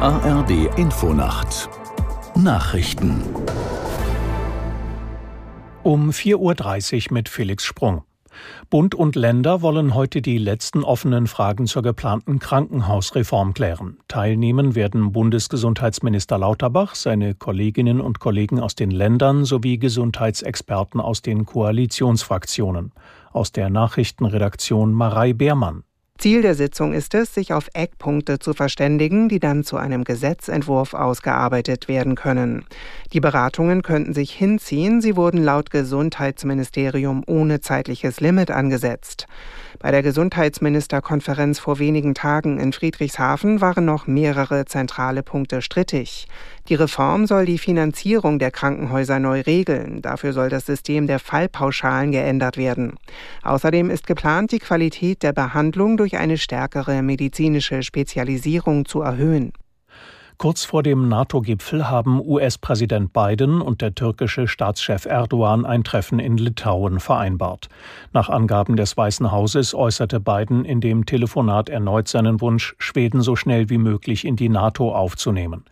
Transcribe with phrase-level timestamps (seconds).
[0.00, 1.68] ARD Infonacht
[2.36, 3.20] Nachrichten
[5.82, 8.04] um 4.30 Uhr mit Felix Sprung.
[8.70, 13.98] Bund und Länder wollen heute die letzten offenen Fragen zur geplanten Krankenhausreform klären.
[14.06, 21.44] Teilnehmen werden Bundesgesundheitsminister Lauterbach, seine Kolleginnen und Kollegen aus den Ländern sowie Gesundheitsexperten aus den
[21.44, 22.92] Koalitionsfraktionen.
[23.32, 25.82] Aus der Nachrichtenredaktion Marei Beermann.
[26.18, 30.92] Ziel der Sitzung ist es, sich auf Eckpunkte zu verständigen, die dann zu einem Gesetzentwurf
[30.92, 32.64] ausgearbeitet werden können.
[33.12, 39.28] Die Beratungen könnten sich hinziehen, sie wurden laut Gesundheitsministerium ohne zeitliches Limit angesetzt.
[39.80, 46.26] Bei der Gesundheitsministerkonferenz vor wenigen Tagen in Friedrichshafen waren noch mehrere zentrale Punkte strittig.
[46.68, 50.02] Die Reform soll die Finanzierung der Krankenhäuser neu regeln.
[50.02, 52.94] Dafür soll das System der Fallpauschalen geändert werden.
[53.44, 59.52] Außerdem ist geplant, die Qualität der Behandlung durch eine stärkere medizinische Spezialisierung zu erhöhen.
[60.40, 66.36] Kurz vor dem NATO-Gipfel haben US-Präsident Biden und der türkische Staatschef Erdogan ein Treffen in
[66.36, 67.68] Litauen vereinbart.
[68.12, 73.34] Nach Angaben des Weißen Hauses äußerte Biden in dem Telefonat erneut seinen Wunsch, Schweden so
[73.34, 75.64] schnell wie möglich in die NATO aufzunehmen.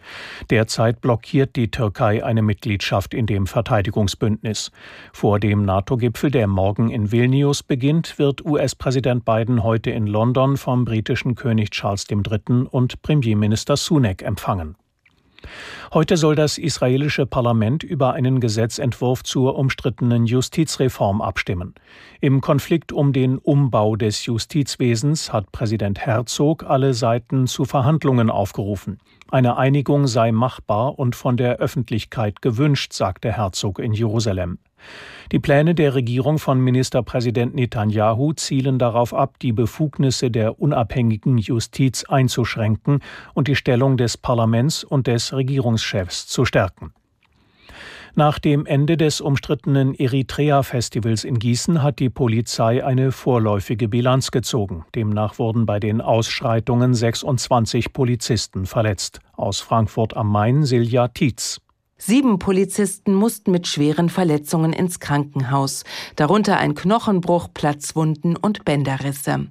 [0.51, 4.73] Derzeit blockiert die Türkei eine Mitgliedschaft in dem Verteidigungsbündnis.
[5.13, 10.85] Vor dem NATO-Gipfel, der morgen in Vilnius beginnt, wird US-Präsident Biden heute in London vom
[10.85, 12.67] britischen König Charles III.
[12.69, 14.77] und Premierminister Sunak empfangen empfangen.
[15.93, 21.75] Heute soll das israelische Parlament über einen Gesetzentwurf zur umstrittenen Justizreform abstimmen.
[22.21, 28.99] Im Konflikt um den Umbau des Justizwesens hat Präsident Herzog alle Seiten zu Verhandlungen aufgerufen.
[29.31, 34.59] Eine Einigung sei machbar und von der Öffentlichkeit gewünscht, sagte Herzog in Jerusalem.
[35.33, 42.05] Die Pläne der Regierung von Ministerpräsident Netanyahu zielen darauf ab, die Befugnisse der unabhängigen Justiz
[42.05, 43.01] einzuschränken
[43.35, 46.93] und die Stellung des Parlaments und des Regierungschefs zu stärken.
[48.19, 54.87] Nach dem Ende des umstrittenen Eritrea-Festivals in Gießen hat die Polizei eine vorläufige Bilanz gezogen.
[54.95, 59.21] Demnach wurden bei den Ausschreitungen 26 Polizisten verletzt.
[59.37, 61.61] Aus Frankfurt am Main Silja Tietz.
[61.99, 65.83] Sieben Polizisten mussten mit schweren Verletzungen ins Krankenhaus,
[66.15, 69.47] darunter ein Knochenbruch, Platzwunden und Bänderrisse.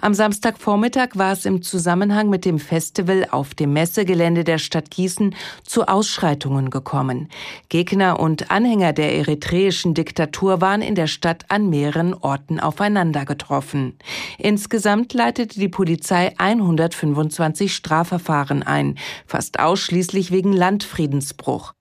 [0.00, 5.36] Am Samstagvormittag war es im Zusammenhang mit dem Festival auf dem Messegelände der Stadt Gießen
[5.62, 7.28] zu Ausschreitungen gekommen.
[7.68, 13.96] Gegner und Anhänger der eritreischen Diktatur waren in der Stadt an mehreren Orten aufeinander getroffen.
[14.36, 21.72] Insgesamt leitete die Polizei 125 Strafverfahren ein, fast ausschließlich wegen Landfriedensbruch.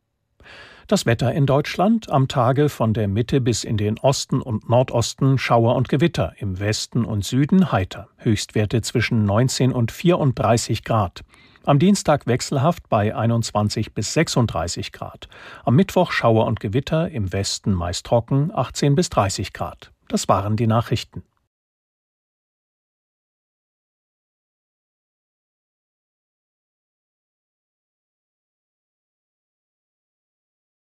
[0.88, 5.38] Das Wetter in Deutschland am Tage von der Mitte bis in den Osten und Nordosten
[5.38, 8.10] Schauer und Gewitter, im Westen und Süden heiter.
[8.18, 11.22] Höchstwerte zwischen 19 und 34 Grad.
[11.64, 15.30] Am Dienstag wechselhaft bei 21 bis 36 Grad.
[15.64, 19.94] Am Mittwoch Schauer und Gewitter, im Westen meist trocken 18 bis 30 Grad.
[20.10, 21.24] Das waren die Nachrichten.